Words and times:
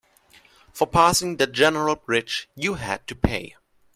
For 0.73 0.87
passing 0.87 1.37
the 1.37 1.45
general 1.45 1.95
bridge, 1.95 2.49
you 2.55 2.73
had 2.73 3.05
to 3.05 3.13
pay. 3.13 3.55